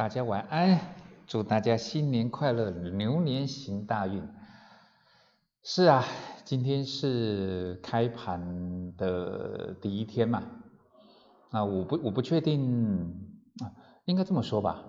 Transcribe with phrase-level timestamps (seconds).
[0.00, 0.80] 大家晚安，
[1.26, 4.26] 祝大家新年快乐，牛年行大运。
[5.62, 6.02] 是啊，
[6.46, 10.42] 今天是开盘的第一天嘛。
[11.50, 13.14] 啊，我不我不确定，
[14.06, 14.82] 应该这么说吧。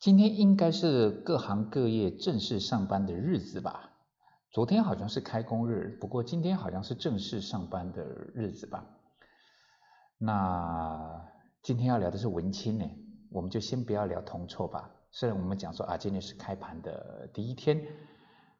[0.00, 3.90] 今天应该是各行各业正式上班的日子吧？
[4.50, 8.02] 昨天好像是开工日，不过今天好像是正式上班的
[8.34, 8.84] 日子吧？
[10.18, 11.24] 那
[11.62, 12.84] 今天要聊的是文青呢，
[13.30, 14.90] 我们就先不要聊铜臭吧。
[15.10, 17.82] 虽然我们讲说啊，今天是开盘的第一天，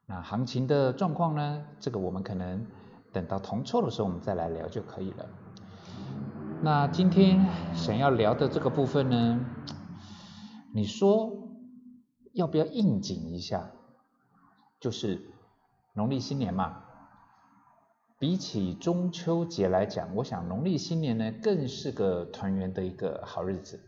[0.05, 2.65] 那行情的状况呢，这个我们可能
[3.13, 5.25] 等到铜臭的时候我们再来聊就可以了。
[6.61, 9.39] 那今天想要聊的这个部分呢？
[10.73, 11.49] 你说
[12.33, 13.71] 要不要应景一下？
[14.79, 15.21] 就是
[15.93, 16.83] 农历新年嘛，
[18.17, 23.81] 比起中秋节来讲，我想农历新年呢更是个团圆的一个好日子。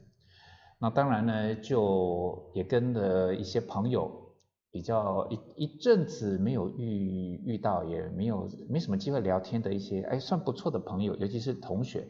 [0.83, 4.33] 那当然呢，就也跟了一些朋友
[4.69, 12.09] 比较一一阵子没有遇遇到，也没有没什么机会聊天的一些哎算不错的朋友，尤其是同学，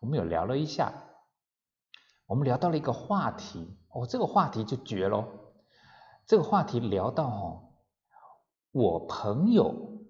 [0.00, 0.92] 我们有聊了一下，
[2.26, 3.66] 我们聊到了一个话题。
[3.88, 5.24] 哦，这个话题就绝喽！
[6.26, 7.72] 这个话题聊到哦，
[8.70, 10.02] 我朋友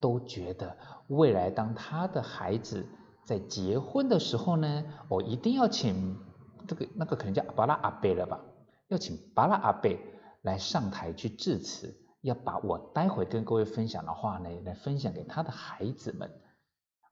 [0.00, 0.76] 都觉得
[1.06, 2.84] 未来当他的孩子
[3.24, 6.18] 在结婚的时候呢，我一定要请
[6.68, 8.40] 这个那个可能叫巴拉阿贝了吧，
[8.86, 9.98] 要请巴拉阿贝
[10.42, 16.30] 来上台去致辞，要把我待会跟各位分享的话呢，来分享给他的孩子们。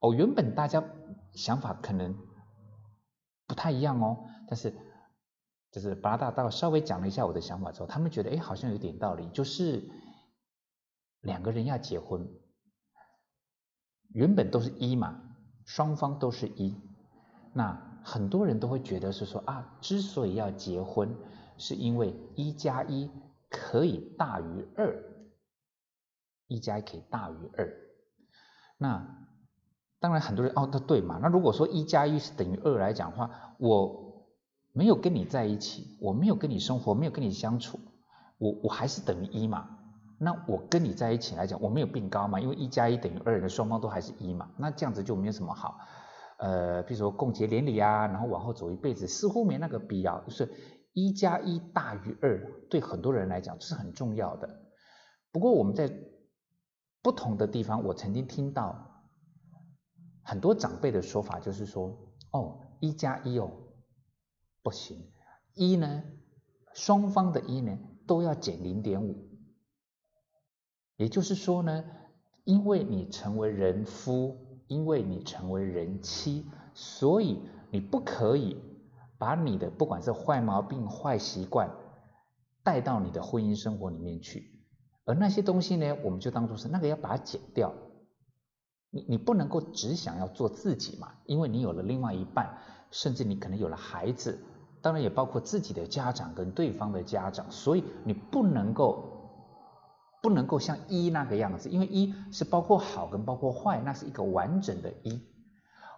[0.00, 0.84] 哦，原本大家
[1.32, 2.16] 想法可能
[3.48, 4.72] 不太一样哦，但是。
[5.72, 9.90] 就是巴拉大道稍微讲了一下我的想法之后，他们觉得哎好像有点道理，就是
[11.20, 12.26] 两个人要结婚，
[14.08, 15.20] 原本都是一嘛，
[15.66, 16.80] 双方都是一，
[17.52, 21.16] 那很多人都会觉得是说啊，之所以要结婚，
[21.58, 23.10] 是因为一加一
[23.50, 25.02] 可以大于二，
[26.46, 27.68] 一加一可以大于二，
[28.78, 29.26] 那
[29.98, 34.04] 当然很多人哦，那对嘛，那如果说一加一是等于二来讲的话，我。
[34.78, 37.80] 没有跟你在一起，我没有跟你生活，没有跟你相处，
[38.36, 39.66] 我我还是等于一嘛？
[40.18, 42.38] 那我跟你在一起来讲，我没有变高嘛？
[42.38, 44.50] 因为一加一等于二的双方都还是一嘛？
[44.58, 45.80] 那这样子就没有什么好，
[46.38, 50.20] 呃，比如说共结连理啊，然后往后走一辈子，似乎没那个必要。
[50.22, 50.52] 就是
[50.92, 54.62] 一加一大于二，对很多人来讲这是很重要的。
[55.32, 55.92] 不过我们在
[57.02, 59.04] 不同的地方，我曾经听到
[60.22, 61.96] 很多长辈的说法，就是说，
[62.32, 63.50] 哦，一加一哦。
[64.62, 65.12] 不行，
[65.54, 66.02] 一呢，
[66.74, 69.28] 双方的一呢都要减零点五，
[70.96, 71.84] 也就是说呢，
[72.42, 77.40] 因为你成为人夫，因为你成为人妻，所以
[77.70, 78.60] 你不可以
[79.18, 81.70] 把你的不管是坏毛病、坏习惯
[82.62, 84.60] 带到你的婚姻生活里面去，
[85.04, 87.72] 而那些东西呢，我们就当做是那个要把它剪掉。
[88.90, 92.58] 你你不能够只想要做自己嘛，因为你有了另外一半，
[92.90, 94.38] 甚至你可能有了孩子。
[94.82, 99.15] 当然也包括自己的家长跟对方的家长，所以你不能够
[100.26, 105.24] 不能够像一那个样子，因为一是包括好跟包括坏，那是一个完整的一。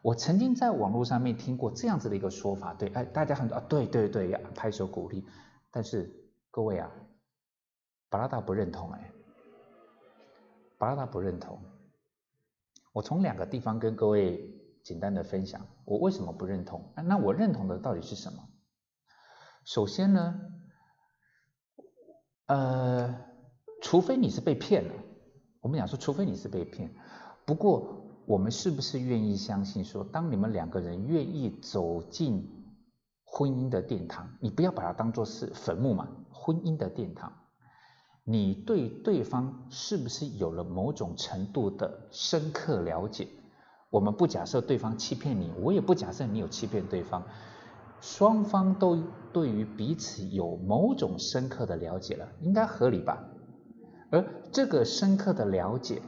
[0.03, 5.27] 我曾经在网络上面听过这样子的一个说法，对，哎，大家很多啊，对对对，拍手鼓励。
[5.71, 6.15] 但是
[6.51, 6.91] 各位啊，
[8.11, 9.11] 巴拉达不认同哎，
[10.77, 11.59] 巴拉达不认同。
[12.93, 16.93] 我从两个地方跟各位简单的分享，我为什么不认同？
[16.97, 18.47] 那我认同的到底是什么？
[19.65, 20.39] 首先呢，
[22.45, 23.28] 呃，
[23.81, 24.95] 除非你是被骗了，
[25.61, 26.91] 我们讲说，除非你是被骗。
[27.45, 32.47] 不过，我们是不是愿意相信说，当你们两个人愿意走进
[33.25, 36.09] 婚姻的殿堂，你不要把它当做是坟墓嘛？
[36.31, 37.33] 婚姻的殿堂，
[38.25, 43.29] 你对对方是不是有了某种程度的深刻了解？
[43.91, 47.23] 我们不假设对方欺骗你，我也不假设你有欺骗对方。
[48.01, 48.97] 双方都
[49.33, 53.19] 对于彼此有某种深刻的了解了，应该合理吧？
[54.11, 56.03] 而这个深刻的了解，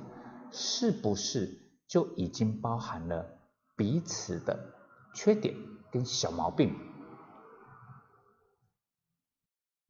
[0.50, 3.38] 是不是就已经包含了
[3.76, 4.74] 彼此的
[5.14, 5.54] 缺点
[5.90, 6.74] 跟小毛病？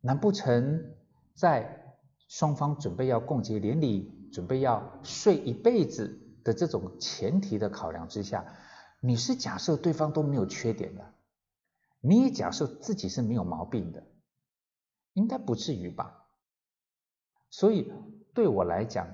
[0.01, 0.95] 难不成
[1.35, 1.97] 在
[2.29, 8.45] 双方准备要共结连理、准备要睡一辈子的这种前提的考量之下，
[9.01, 11.15] 你是假设对方都没有缺点的？
[12.01, 14.07] 你也假设自己是没有毛病的，
[15.13, 16.20] 应该不至于吧？
[17.51, 17.93] 所以
[18.35, 19.07] 对我来讲，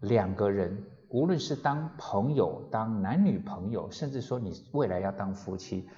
[0.00, 5.88] 两个人无论是当朋友、当男女朋友，甚至说你未来要当夫妻，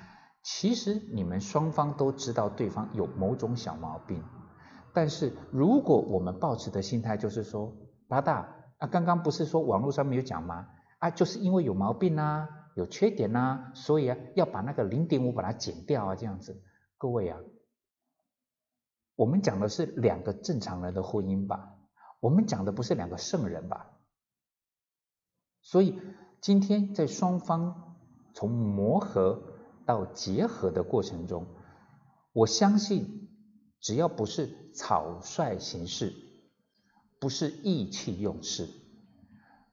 [0.43, 4.23] 其实你们双方都知道对方有某种小毛病。
[4.93, 7.73] 但是如果我们保持的心态就是说，
[8.09, 8.49] 八大
[8.79, 10.67] 啊，刚刚不是说网络上面有讲吗？
[10.99, 16.63] 啊，就是因为有毛病啊，有缺点啊，所以啊要把那个零点五把它减掉啊，这样子。
[16.99, 17.39] 各位啊，
[19.17, 21.75] 我们讲的是两个正常人的婚姻吧，
[22.21, 23.91] 我们讲的不是两个圣人吧。
[25.63, 25.99] 所以
[26.41, 27.97] 今天在双方
[28.35, 29.43] 从磨合
[29.85, 31.47] 到结合的过程中，
[32.33, 33.29] 我相信
[33.81, 36.13] 只要不是草率行事，
[37.19, 38.69] 不是意气用事，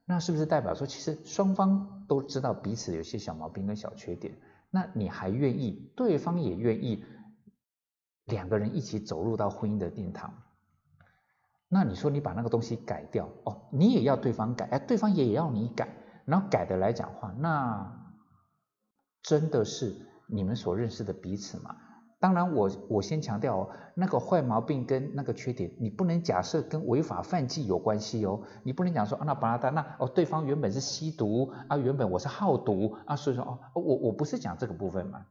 [0.06, 4.39] 那是不是代表说，其实双方都知道彼此有些小毛病跟小缺点？
[4.72, 7.04] 那你还愿意，对方也愿意，
[8.25, 10.34] 两个人一起走入到婚姻的殿堂？
[11.68, 15.90] 那你说你把那个东西改掉哦，你也要对方改，哎，对方也要你改，
[16.25, 18.12] 然后改的来讲话，那
[19.24, 19.96] 真的是
[20.28, 21.75] 你们所认识的彼此吗？
[22.20, 35.25] 当然，我我先强调哦，那个坏毛病跟那个缺点，你不能假设跟违法犯纪有关系哦，你不能讲说啊，那巴拉达那哦，对方原本是吸毒啊，原本我是好毒啊，所以说哦，我我不是讲这个部分嘛，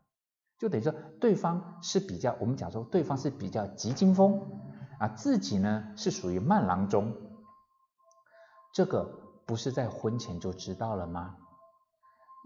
[0.62, 4.41] 就等于说对方是比较，我们讲说对方是比较急惊风。
[5.00, 7.17] 啊，自己呢是属于慢郎中，
[8.73, 9.11] 这个
[9.44, 11.35] 不是在婚前就知道了吗？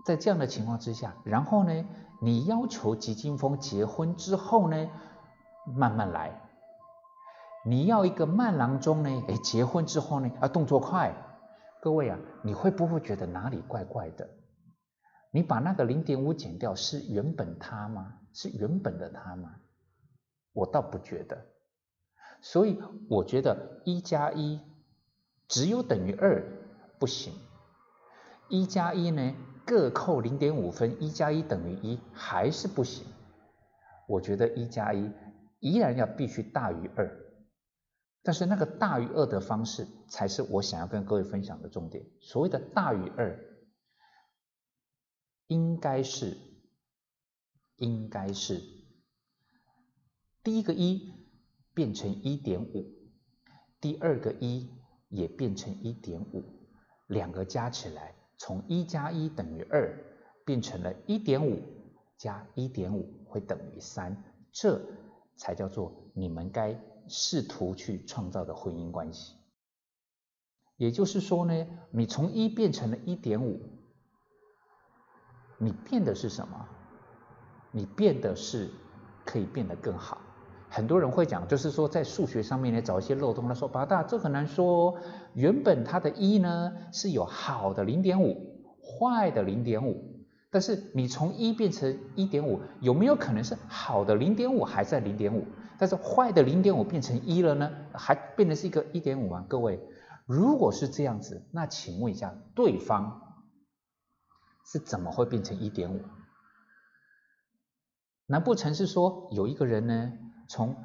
[0.07, 1.85] 在这样的情况之下，然后呢，
[2.23, 4.89] 你要求吉金峰结婚之后呢，
[5.67, 6.41] 慢慢来。
[7.67, 11.15] 你要一个慢郎中呢，哎，结婚之后呢，啊，动作快。
[11.83, 14.27] 各位啊，你会不会觉得哪里怪怪的？
[15.37, 18.21] 你把那个零点五减掉，是原本他吗？
[18.33, 19.55] 是原本的他吗？
[20.55, 21.44] 我倒不觉得。
[22.41, 22.81] 所以
[23.11, 24.59] 我觉得一加一
[25.47, 26.43] 只有等于二
[26.99, 27.35] 不行，
[28.49, 29.35] 一加一呢
[29.67, 33.06] 各扣零点五分，一加一等于一还是不行。
[34.09, 35.12] 我觉得一加一
[35.61, 37.15] 依然要必须大于二，
[38.23, 42.06] 但是那个大于二的方式才是我想要跟各位分享的重点。
[42.23, 43.38] 所谓的大于二，
[45.49, 46.37] 应该是
[47.77, 48.63] 应该是
[50.43, 51.15] 第一个一。
[51.75, 52.87] 变成一点五，
[53.83, 54.67] 第二个一
[55.11, 56.43] 也变成一点五，
[57.07, 59.95] 两个加起来从一加一等于二
[60.47, 61.61] 变成了一点五
[62.17, 64.83] 加一点五会等于三，这
[65.37, 69.35] 才叫做你们该试图去创造的婚姻关系。
[70.79, 73.75] 也就是说呢，你从一变成了一点五，
[75.58, 76.67] 你变的是什么？
[77.73, 78.70] 你变的是
[79.25, 80.19] 可以变得更好。
[80.69, 83.47] 很多人会讲，就是说在数学上面呢找一些漏洞。
[83.49, 84.97] 他说：“八大，这很难说。
[85.35, 90.12] 原本它的一呢是有好的零点五，坏的零点五。
[90.50, 95.44] 但是你从一变成一点五，有没有可能是好的零点五还在零点五，
[95.79, 97.70] 但是坏的零点五变成一了呢？
[97.93, 99.44] 还变成是一个一点五吗？
[99.49, 99.81] 各位，
[100.25, 103.25] 如果是这样子，那请问一下，对方
[104.67, 106.02] 是怎么会变成一点五？
[108.26, 110.12] 难不成是说有一个人呢？”
[110.49, 110.76] 从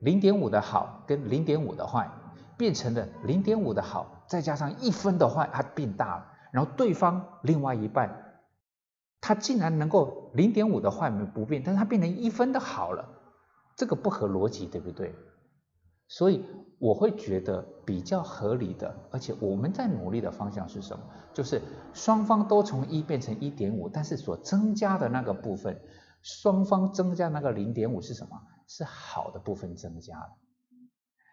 [0.00, 2.10] 零点五的好跟零点五的坏，
[2.56, 6.32] 变成了零点五的好，再加上一分的坏，它变大了。
[6.50, 8.40] 然后对方另外一半，
[9.20, 13.08] 他竟然能够零点五的坏没不变，但是他变成一分的好了，
[13.76, 15.14] 这个不合逻辑，对不对？
[16.08, 16.44] 所以
[16.78, 21.04] 我会觉得比较合理的，而且我们在努力的方向是什么？
[21.32, 21.62] 就是
[21.94, 25.80] 双方都从一变成一点五，但是所增加的那个部分，
[26.20, 28.42] 双方增加那个零点五是什么？
[28.66, 30.36] 是好的部分增加了，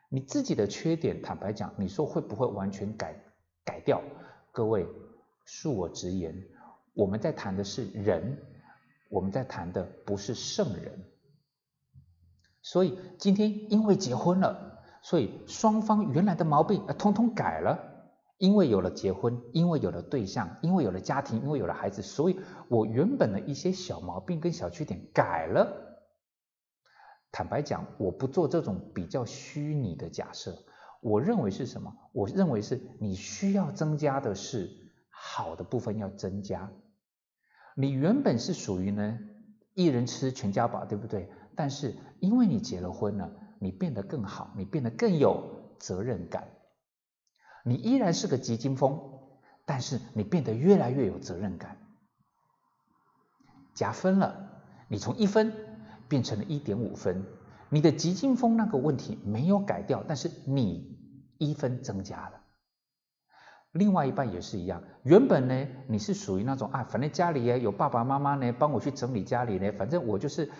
[0.07, 3.19] 你自己的缺点，坦白讲，你说会不会完全改
[3.65, 3.99] 改掉？
[4.51, 4.87] 各位，
[5.47, 6.35] 恕我直言，
[6.93, 8.37] 我们在谈的是人，
[9.09, 11.03] 我们在谈的不是圣人。
[12.61, 14.72] 所以今天因为结婚了，
[15.03, 17.91] 所以双方原来的毛病啊通通改了。
[18.39, 26.01] 因为有了结婚，因为有了对象，因为有了家庭，因为有了孩子，所以我原本的一些小毛病跟小缺点改了。
[27.31, 30.57] 坦白讲，我不做这种比较虚拟的假设。
[30.99, 31.95] 我认为是什么？
[32.11, 34.69] 我认为是你需要增加的是
[35.09, 36.69] 好的部分要增加。
[37.75, 39.19] 你原本是属于呢
[39.73, 41.31] 一人吃全家饱，对不对？
[41.55, 43.31] 但是因为你结了婚了，
[43.63, 46.47] 你变得更好，你变得更有责任感。
[47.63, 48.99] 你依然是个急惊风，
[49.65, 51.77] 但是你变得越来越有责任感，
[53.73, 54.61] 加分了。
[54.87, 55.53] 你从一分。
[56.09, 57.25] 变成了一点五分，
[57.69, 60.95] 你的急惊风那个问题没有改掉，但是你
[61.39, 62.41] 一分增加了。
[63.71, 70.51] 另外一半也是一样，原本呢你是属于那种啊，反正家里也有爸爸妈妈呢帮我去整理家里呢，反正我就是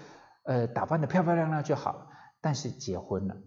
[0.46, 2.08] 呃打扮的漂漂亮亮就好。
[2.44, 3.38] 但是结婚了，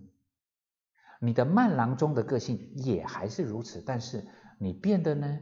[1.20, 4.24] 你的慢郎中的个性也还是如此，但是
[4.58, 5.38] 你变得呢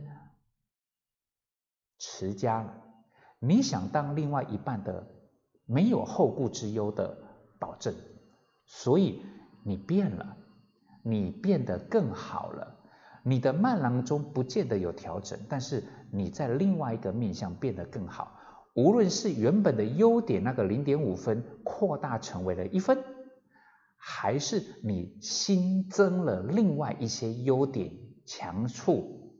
[2.01, 2.83] 持家了，
[3.39, 5.07] 你想当另外一半的
[5.67, 7.17] 没有后顾之忧的
[7.61, 7.95] 保证，
[8.67, 9.23] 所以
[9.63, 10.37] 你变了，
[11.05, 12.81] 你变得更好了。
[13.23, 18.41] 你的慢郎中不见得有调整，但是你在另外一个面向变得更好。
[18.75, 22.99] 无论是原本的优点那个零点五分扩大成为了一分，
[24.07, 27.91] 还是你新增了另外一些优点
[28.27, 29.35] 强处，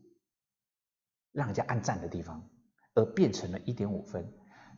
[1.33, 2.49] 让人家按赞的地方，
[2.95, 4.27] 而变成了一点五分，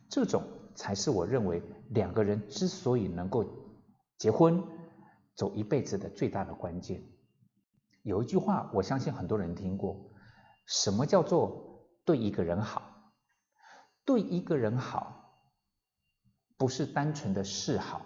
[0.09, 0.43] 这种
[0.75, 3.45] 才是我认为两个人之所以能够
[4.17, 4.61] 结婚
[5.35, 7.01] 走一辈子的最大的关键。
[8.03, 10.11] 有一句话，我相信很多人听过，
[10.65, 13.13] 什么叫做对一个人好？
[14.03, 15.39] 对一个人好，
[16.57, 18.05] 不是单纯的示好，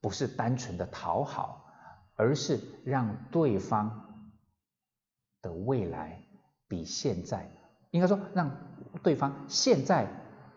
[0.00, 1.66] 不是单纯的讨好，
[2.14, 4.24] 而是让对方
[5.42, 6.22] 的未来
[6.68, 7.50] 比现在，
[7.90, 8.50] 应该说让
[9.02, 10.06] 对方现在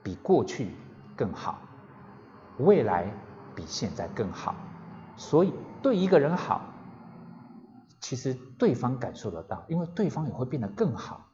[0.03, 0.73] 比过去
[1.15, 1.61] 更好，
[2.59, 3.11] 未来
[3.55, 4.55] 比现在更好。
[5.17, 6.69] 所以，对一个人好。
[8.01, 11.25] 其实对方感受得到，因为对方也会变得更好，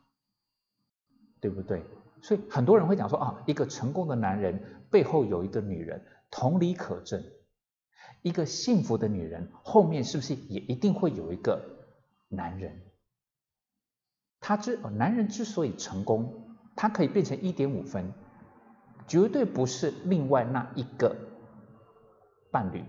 [1.42, 1.84] 对不对？
[2.22, 7.24] 所以很多人会讲说啊，一个成功的男人背后有一个女人，同理可证。
[8.22, 11.88] 一个幸福的女人后面是不是也一定会有一个
[12.28, 12.82] 男人？
[14.40, 18.14] 他之男人之所以成功，他可以变成一点五分，
[19.08, 21.16] 绝对不是另外那一个
[22.52, 22.84] 伴侣，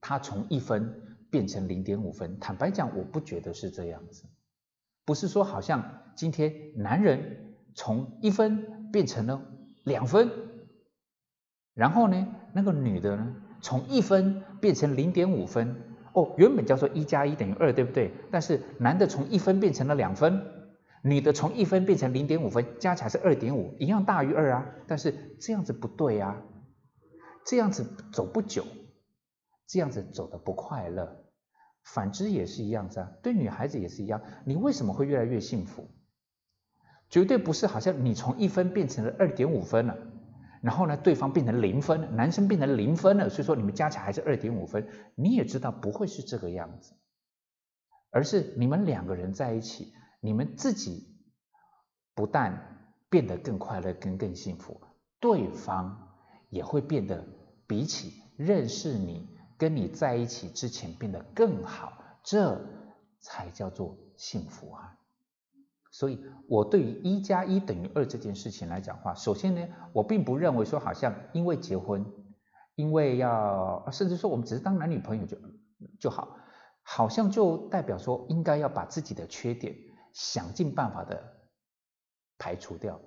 [0.00, 1.08] 他从一分。
[1.32, 4.24] 变成零点五分，坦白讲，我不觉得是这样子，
[5.06, 9.42] 不是说好像今天男人从一分变成了
[9.82, 10.30] 两分，
[11.72, 15.74] 然后呢，那个女的呢，从一分变成零点五分，
[16.12, 18.12] 哦，原本叫做一加一等于二，对不对？
[18.30, 20.42] 但是男的从一分变成了两分，
[21.02, 26.42] 女的从一分变成零点五分，加起来是二点五，一样大于二啊，但是这样子不对啊，
[27.46, 28.66] 这样子走不久。
[29.68, 31.24] 这样子走的不快乐，
[31.82, 33.10] 反之也是一样子啊。
[33.22, 35.88] 对女孩子也是一样，你为什么会越来越幸福？
[37.08, 39.96] 绝对不是好像你从一分变成了二点五分了，
[40.62, 44.88] 然后呢，对方变成零分，男生变成零分了，所以说你们加起来还是二点五分。
[45.14, 46.94] 你也知道不会是这个样子，
[48.10, 51.18] 而是你们两个人在一起，你们自己
[52.14, 54.80] 不但变得更快乐、更更幸福，
[55.20, 56.16] 对方
[56.48, 57.26] 也会变得
[57.66, 59.30] 比起认识你。
[59.58, 61.92] 跟你在一起之前变得更好，
[62.24, 62.60] 这
[63.20, 64.98] 才叫做幸福啊！
[65.92, 66.18] 所以，
[66.48, 72.04] 我对于一加一等于二这件事情来讲话，首先呢，我并不认为说好像因为结婚，
[72.74, 75.36] 因为要，甚至说我们只是当男女朋友就
[76.00, 76.36] 就好，
[76.82, 79.76] 好像就代表说应该要把自己的缺点
[80.12, 81.22] 想尽办法的
[82.38, 82.98] 排除掉。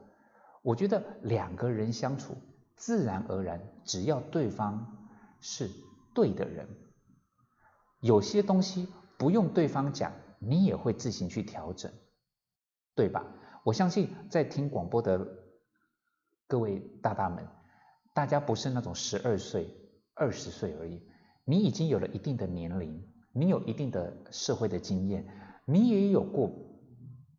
[0.61, 2.37] 我觉得两个人相处，
[2.77, 5.09] 自然而然，只要对方
[5.41, 5.69] 是。
[6.15, 6.65] 对的人，
[7.99, 8.87] 有些东西
[9.17, 11.91] 不用对方讲，你也会自行去调整，
[12.95, 13.25] 对吧？
[13.63, 15.27] 我相信在听广播的
[16.47, 17.47] 各位大大们，
[18.13, 19.67] 大家不是那种十二岁、
[20.13, 21.01] 二十岁而已，
[21.43, 25.27] 你已经有了一定的年龄，你有一定的社会的经验，
[25.65, 26.49] 你也有过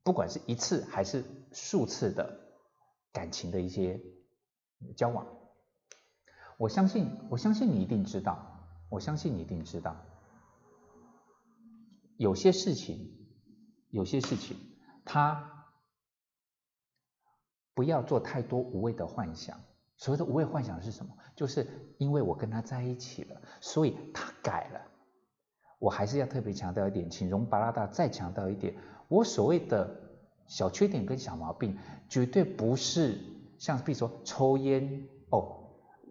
[0.03, 2.39] 不管是一次还是数次的
[3.13, 4.01] 感情的一些
[4.97, 5.27] 交往，
[6.59, 8.53] 我相信，我相信你一定知道。
[8.89, 9.97] 我相信你一定知道，
[12.17, 13.17] 有些事情，
[13.91, 14.57] 有些事情，
[15.07, 15.65] 他
[17.73, 19.59] 不要做太多无谓的幻想。
[19.97, 21.17] 所谓的无谓幻想是什么？
[21.35, 24.81] 就是因为我跟他在一起了，所以他改了。
[25.79, 28.75] 我还是要特别强调一点，请容巴拉达再强调一点，
[29.09, 29.89] 我所谓的
[30.47, 33.19] 小缺点跟小毛病，绝对不是
[33.59, 35.63] 像比如说抽烟哦。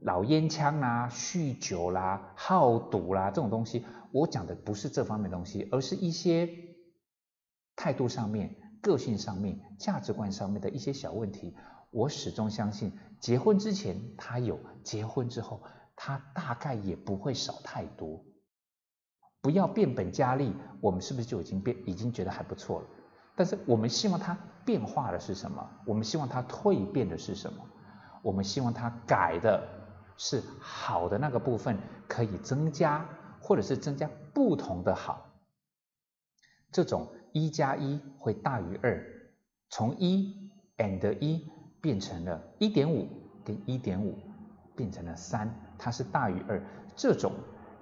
[0.01, 6.47] 老烟枪啦、酗酒啦、好赌啦这种东西，我讲的不是这方面东西，而是一些
[7.75, 11.57] 态度上面、个性上面、价值观上面的一些小问题。
[11.89, 15.63] 我始终相信，结婚之前他有，结婚之后
[15.95, 18.23] 他大概也不会少太多。
[19.41, 22.87] 不要变本加厉，我们是不是就已经变，已经觉得还不错了？
[23.35, 25.67] 但是我们希望他变化的是什么？
[25.87, 27.65] 我们希望他蜕变的是什么？
[28.21, 29.75] 我们希望他改的。
[30.17, 31.77] 是好的那个部分
[32.07, 33.05] 可以增加，
[33.41, 35.29] 或者是增加不同的好。
[36.71, 39.05] 这种一加一会大于二，
[39.69, 41.45] 从一 and 一
[41.81, 43.09] 变成了一点五
[43.43, 44.17] 跟一点五
[44.73, 46.63] 变成了三，它是大于二，
[46.95, 47.33] 这种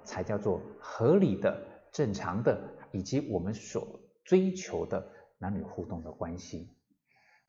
[0.02, 1.56] 才叫做合理的、
[1.92, 3.86] 正常的，以及我们所
[4.24, 5.06] 追求的
[5.38, 6.76] 男女互动的关系。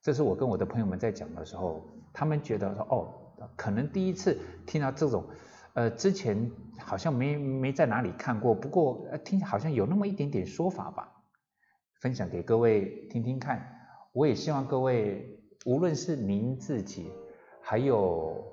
[0.03, 5.25] 这是我跟我的朋友们在讲的时候，他们觉得说哦，可能第一次听到这种，
[5.74, 11.12] 呃，之前好像没没在哪里看过，不过听好像有那么一点点说法吧，
[12.05, 13.67] 分享给各位听听看。
[14.13, 15.27] 我也希望各位，
[15.65, 17.12] 无论是您自己，
[17.63, 18.45] 还有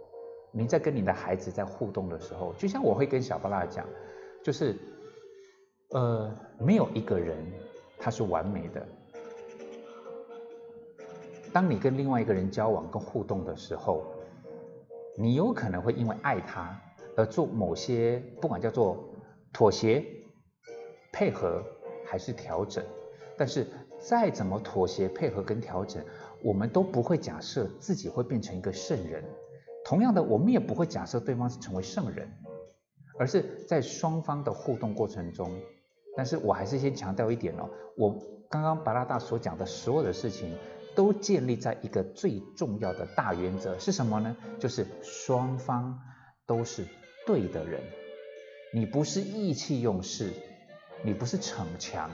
[0.52, 3.86] 您在跟你的孩子在互动的时候，就像我会跟小巴拉讲，
[4.42, 4.74] 就是
[5.90, 7.36] 呃，没有一个人
[7.98, 8.88] 他是完美的。
[11.52, 14.14] 当你跟另外一个人交往跟互动的时候，
[15.18, 16.80] 你有可能会因为爱他
[17.18, 19.12] 而做某些不管叫做
[19.52, 20.02] 妥协、
[21.12, 21.62] 配合
[22.06, 22.82] 还是调整。
[23.36, 23.66] 但是
[24.00, 26.04] 再怎么妥协、配合跟调整，
[26.42, 29.24] 我们都不会假设自己会变成一个圣人。
[29.84, 32.30] 同样的，我们也不会假设对方是成为圣人，
[33.18, 35.50] 而是在双方的互动过程中。
[36.16, 38.16] 但是我还是先强调一点哦，我
[38.50, 40.54] 刚刚巴拉大所讲的所有的事情。
[40.94, 44.36] 都建立在一个最重要的大原则是什么呢？
[44.58, 45.98] 就是双方
[46.46, 46.84] 都是
[47.26, 47.80] 对的人，
[48.74, 50.34] 你不是意气用事，
[51.02, 52.10] 你不是逞强，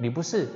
[0.00, 0.48] 你不是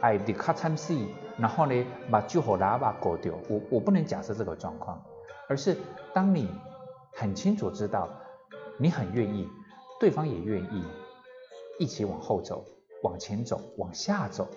[0.00, 3.34] I the cut time see，然后呢把旧火喇叭搞掉。
[3.46, 5.04] 我我不能假设这个状况，
[5.50, 5.76] 而是
[6.14, 6.48] 当你
[7.12, 8.08] 很清楚知道
[8.78, 9.46] 你很愿意，
[10.00, 10.82] 对方也愿意
[11.78, 12.64] 一起往后走，
[13.02, 14.48] 往前走，往下走。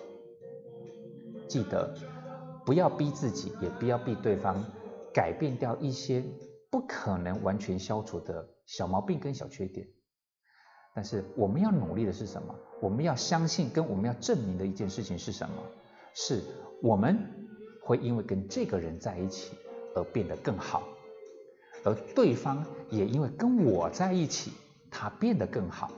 [1.46, 1.94] 记得
[2.64, 4.64] 不要逼自己，也不要逼对方
[5.12, 6.24] 改变掉一些
[6.70, 9.86] 不可能完全消除的小毛病跟小缺点。
[10.94, 12.54] 但是我们要努力的是什么？
[12.80, 15.54] 我们要相信跟我们要证明的一件事情是什么？
[16.14, 16.42] 是
[16.82, 17.18] 我们
[17.82, 19.56] 会因为跟这个人在一起
[19.94, 20.82] 而变得更好，
[21.84, 24.52] 而对方也因为跟我在一起，
[24.90, 25.90] 他变得更好。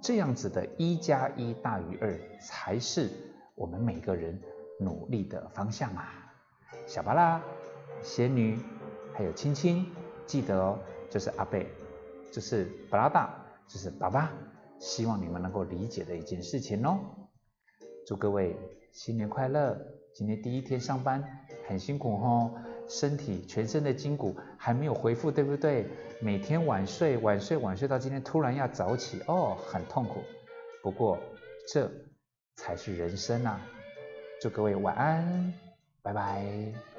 [0.00, 3.10] 这样子的一加一大于二，才是
[3.54, 4.40] 我们每个人。
[4.78, 6.30] 努力的方向啊，
[6.86, 7.40] 小巴拉、
[8.02, 8.58] 仙女
[9.14, 9.86] 还有青青，
[10.26, 11.66] 记得哦，就是阿贝，
[12.30, 13.34] 就是巴拉大，
[13.66, 14.30] 这是爸爸，
[14.78, 16.98] 希望你们能够理解的一件事情哦。
[18.06, 18.56] 祝各位
[18.92, 19.76] 新年快乐！
[20.14, 21.22] 今天第一天上班
[21.66, 22.54] 很辛苦哦，
[22.88, 25.86] 身体全身的筋骨还没有恢复，对不对？
[26.20, 30.20] 每天晚睡晚睡晚睡到今天突然要早起哦，很痛苦。
[30.82, 31.18] 不过
[31.68, 31.90] 这
[32.54, 33.60] 才是人生啊！
[34.40, 35.52] 祝各位晚安，
[36.00, 36.95] 拜拜。